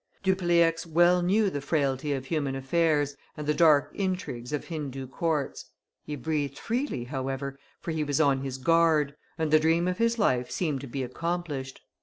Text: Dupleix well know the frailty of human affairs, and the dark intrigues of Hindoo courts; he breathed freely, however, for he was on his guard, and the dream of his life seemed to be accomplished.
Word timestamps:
Dupleix 0.23 0.87
well 0.87 1.21
know 1.21 1.47
the 1.47 1.61
frailty 1.61 2.11
of 2.11 2.25
human 2.25 2.55
affairs, 2.55 3.15
and 3.37 3.45
the 3.45 3.53
dark 3.53 3.91
intrigues 3.93 4.51
of 4.51 4.65
Hindoo 4.65 5.05
courts; 5.05 5.65
he 6.03 6.15
breathed 6.15 6.57
freely, 6.57 7.03
however, 7.03 7.59
for 7.81 7.91
he 7.91 8.03
was 8.03 8.19
on 8.19 8.41
his 8.41 8.57
guard, 8.57 9.15
and 9.37 9.51
the 9.51 9.59
dream 9.59 9.87
of 9.87 9.99
his 9.99 10.17
life 10.17 10.49
seemed 10.49 10.81
to 10.81 10.87
be 10.87 11.03
accomplished. 11.03 11.81